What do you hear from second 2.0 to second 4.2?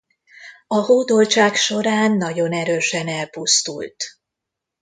nagyon erősen elpusztult.